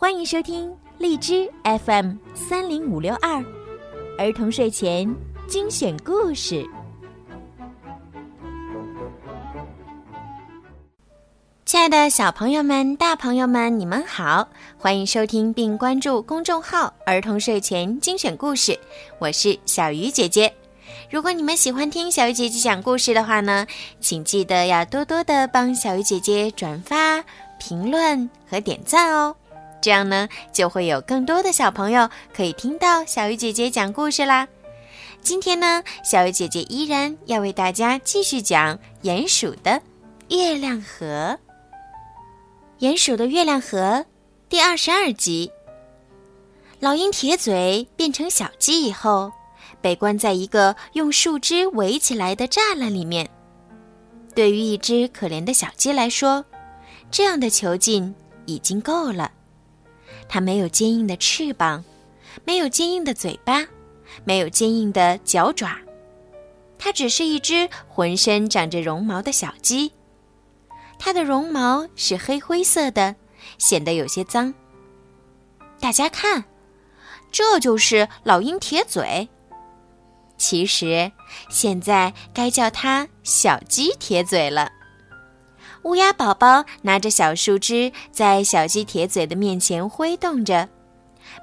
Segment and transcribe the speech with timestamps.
[0.00, 3.44] 欢迎收听荔枝 FM 三零五六二
[4.16, 5.12] 儿童睡前
[5.48, 6.64] 精选故事。
[11.64, 14.48] 亲爱的小朋友们、大朋友们，你们好！
[14.78, 18.78] 欢迎收听并关注公众号“儿童睡前精选故事”，
[19.18, 20.54] 我是小鱼姐姐。
[21.10, 23.66] 如果你们喜欢听小鱼姐姐讲故事的话呢，
[23.98, 27.24] 请记得要多多的帮小鱼姐姐转发、
[27.58, 29.34] 评论和点赞哦。
[29.80, 34.46] 这样呢，就会有更多的小朋友可以听到小鱼姐姐讲故事啦。
[35.20, 39.82] 今天呢，小鱼姐姐依然要为大家继续讲《鼹鼠的
[40.30, 41.38] 月亮河》。
[42.86, 44.06] 鼹鼠的月亮河
[44.48, 45.50] 第二十二集。
[46.80, 49.32] 老鹰铁嘴变成小鸡以后，
[49.80, 53.28] 被关在一个用树枝围起来的栅栏里面。
[54.34, 56.44] 对于一只可怜的小鸡来说，
[57.10, 58.14] 这样的囚禁
[58.46, 59.32] 已经够了。
[60.28, 61.84] 它没有坚硬的翅膀，
[62.44, 63.66] 没有坚硬的嘴巴，
[64.24, 65.78] 没有坚硬的脚爪，
[66.78, 69.92] 它只是一只浑身长着绒毛的小鸡。
[70.98, 73.14] 它的绒毛是黑灰色的，
[73.56, 74.52] 显得有些脏。
[75.80, 76.44] 大家看，
[77.30, 79.28] 这就是老鹰铁嘴。
[80.36, 81.10] 其实，
[81.48, 84.70] 现在该叫它小鸡铁嘴了。
[85.82, 90.68] 乌鸦宝宝拿着小树枝，在小鸡铁嘴的面前挥动着，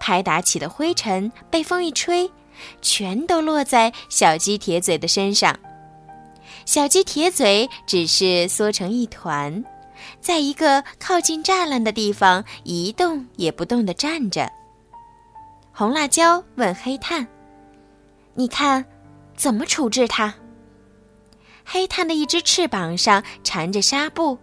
[0.00, 2.30] 拍打起的灰尘被风一吹，
[2.80, 5.56] 全都落在小鸡铁嘴的身上。
[6.64, 9.62] 小鸡铁嘴只是缩成一团，
[10.20, 14.48] 在一个靠近栅栏的地方一动也不动地站着。
[15.72, 17.26] 红辣椒问黑炭
[18.34, 18.84] ：“你看，
[19.36, 20.32] 怎么处置它？”
[21.64, 24.38] 黑炭的一只翅膀上缠着纱布，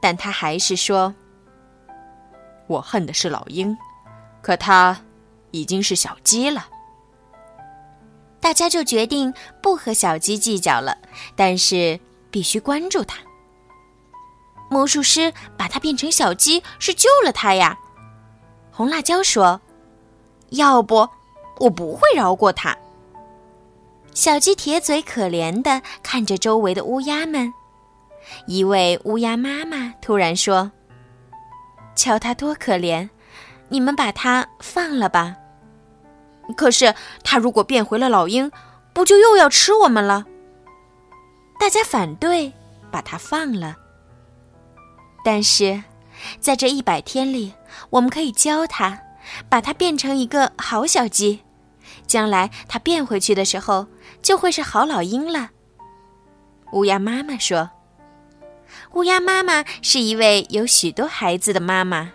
[0.00, 1.14] 但他还是说
[2.66, 3.76] ：“我恨的是老鹰，
[4.42, 5.00] 可它
[5.50, 6.66] 已经是小鸡了。”
[8.40, 9.32] 大家就决定
[9.62, 10.96] 不和小鸡计较了，
[11.36, 12.00] 但是
[12.30, 13.18] 必须关注它。
[14.70, 17.78] 魔术师把它变成小鸡是救了它呀，
[18.72, 19.60] 红辣椒说
[20.50, 21.08] ：“要不，
[21.58, 22.76] 我不会饶过它。”
[24.12, 27.52] 小鸡铁嘴可怜的看着周围的乌鸦们，
[28.46, 30.72] 一位乌鸦妈妈突然说
[31.94, 33.08] ：“瞧它多可怜，
[33.68, 35.36] 你们把它放了吧。”
[36.56, 38.50] 可是，它如果变回了老鹰，
[38.92, 40.26] 不就又要吃我们了？
[41.60, 42.52] 大家反对
[42.90, 43.76] 把它放了。
[45.24, 45.84] 但是，
[46.40, 47.54] 在这一百天里，
[47.90, 49.00] 我们可以教它，
[49.48, 51.42] 把它变成一个好小鸡。
[52.10, 53.86] 将来它变回去的时候，
[54.20, 55.50] 就会是好老鹰了。
[56.72, 57.70] 乌鸦妈妈说
[58.94, 62.10] ：“乌鸦妈妈是一位有许多孩子的妈妈，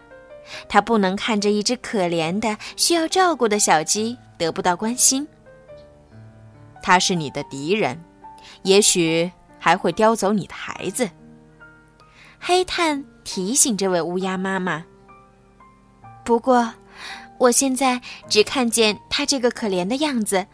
[0.67, 5.25] 她不能看着一只可怜的需要照顾的小鸡。”得不到关心，
[6.83, 7.97] 它是你的敌人，
[8.63, 11.09] 也许还会叼走你的孩子。
[12.37, 14.83] 黑炭提醒这位乌鸦妈妈。
[16.25, 16.73] 不过，
[17.37, 20.45] 我现在只看见他这个可怜的样子，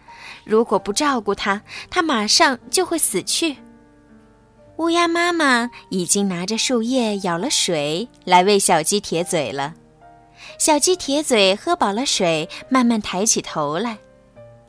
[0.44, 3.58] 如果不照顾他，他马上就会死去。
[4.78, 9.76] 乌鸦妈妈已经拿着树叶舀了水来喂小鸡铁嘴了。
[10.58, 13.98] 小鸡铁嘴喝饱了水，慢慢抬起头来。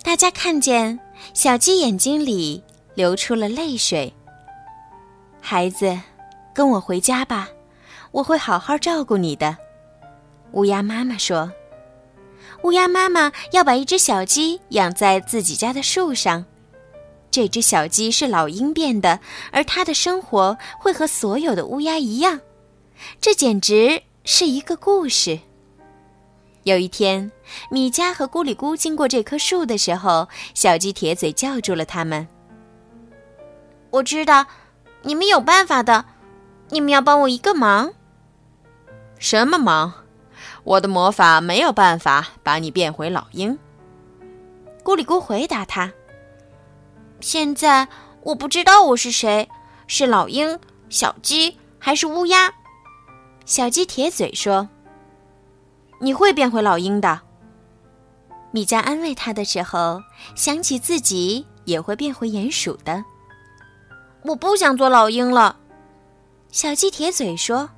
[0.02, 0.98] 大家看见
[1.32, 2.62] 小鸡眼睛里
[2.94, 4.12] 流出了泪水。
[5.40, 5.98] 孩子，
[6.52, 7.48] 跟我回家吧，
[8.10, 9.56] 我会好好照顾你的。
[10.52, 11.50] 乌鸦妈妈说
[12.62, 16.44] ：“乌鸦妈妈要把一只小鸡养在自己家的树上。
[17.30, 22.40] 这只小鸡是老鹰变的，而它的生活会和所有的乌鸦一样。
[23.20, 25.40] 这简直是一个故事。”
[26.64, 27.32] 有一天，
[27.70, 32.28] 米加和咕里咕经过这棵树的时候，小鸡铁嘴叫住了他们。
[33.90, 34.46] 我知道，
[35.02, 36.04] 你们有办法的，
[36.68, 37.92] 你们要帮我一个忙。
[39.18, 40.01] 什么忙？
[40.64, 43.58] 我的魔法没有办法把你变回老鹰。
[44.84, 45.92] 咕里咕回答他。
[47.20, 47.88] 现在
[48.22, 49.48] 我不知道我是谁，
[49.86, 52.52] 是老鹰、小鸡还是乌鸦。
[53.44, 54.68] 小鸡铁嘴说。
[56.00, 57.20] 你会变回老鹰的。
[58.50, 60.02] 米迦安慰他的时候，
[60.34, 63.04] 想起自己也会变回鼹鼠的。
[64.24, 65.56] 我不想做老鹰了，
[66.50, 67.70] 小鸡铁嘴说。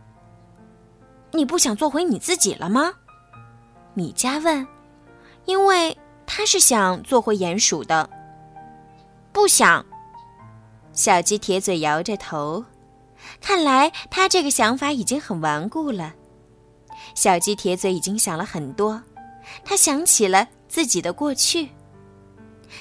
[1.35, 2.93] 你不想做回你自己了吗？
[3.93, 4.65] 米迦问，
[5.47, 8.09] 因为他是想做回鼹鼠的。
[9.33, 9.85] 不想。
[10.93, 12.65] 小鸡铁嘴摇着头，
[13.41, 16.15] 看来他这个想法已经很顽固了。
[17.17, 19.03] 小鸡铁嘴已经想了很多，
[19.65, 21.69] 他想起了自己的过去。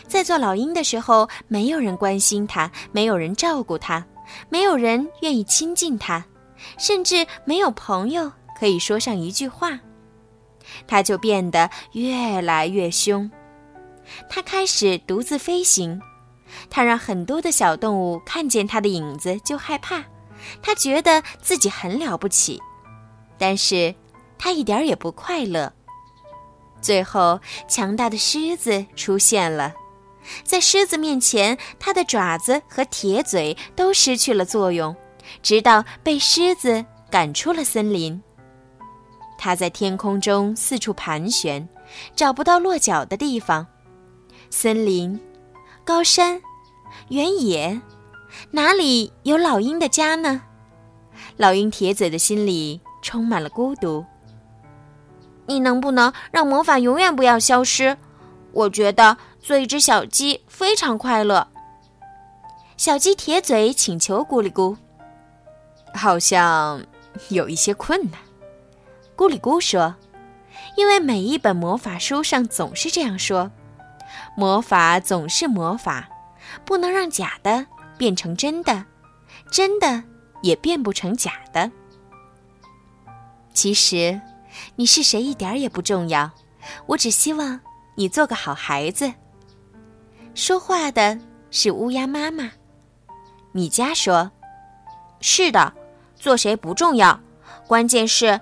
[0.07, 4.05] 在做老鹰的时候，没有人关心他，没有人照顾他，
[4.47, 6.23] 没有人愿意亲近他，
[6.77, 8.31] 甚至没有朋友
[8.63, 9.77] 可以说上一句话。
[10.87, 13.29] 他就变得越来越凶。
[14.29, 16.01] 他开始独自飞行，
[16.69, 20.01] 他让很多的小动物看见他的影子就害怕。
[20.61, 22.61] 他觉得自己很了不起，
[23.37, 23.93] 但是
[24.37, 25.73] 他一点也不快乐。
[26.81, 29.73] 最后，强大的狮子出现了。
[30.45, 34.95] 在狮子面前，它的爪子和铁嘴都失去了作用，
[35.41, 38.23] 直到被狮子赶出了森林。
[39.43, 41.67] 它在天空中四处盘旋，
[42.15, 43.67] 找不到落脚的地方。
[44.49, 45.19] 森林、
[45.83, 46.41] 高山、
[47.09, 47.81] 原野，
[48.51, 50.41] 哪里有老鹰的家呢？
[51.35, 54.05] 老鹰铁嘴的心里充满了孤独。
[55.45, 57.97] 你能不能让魔法永远不要消失？
[58.53, 61.45] 我觉得做一只小鸡非常快乐。
[62.77, 64.77] 小鸡铁嘴请求咕哩咕
[65.93, 66.81] ：“好像
[67.27, 68.13] 有一些困难。”
[69.15, 69.95] 咕里咕说
[70.77, 73.51] ：“因为每一本魔法书上总是这样说，
[74.35, 76.09] 魔法总是魔法，
[76.65, 77.65] 不能让假的
[77.97, 78.85] 变成真的，
[79.51, 80.03] 真的
[80.41, 81.71] 也变不成假的。
[83.53, 84.19] 其实，
[84.75, 86.31] 你是谁一点也不重要，
[86.87, 87.59] 我只希望。”
[87.95, 89.13] 你做个好孩子。
[90.33, 91.15] 说话的
[91.51, 92.49] 是乌鸦妈妈。
[93.51, 94.31] 米迦说
[95.21, 95.71] ：“是的，
[96.15, 97.19] 做谁不重要，
[97.67, 98.41] 关键是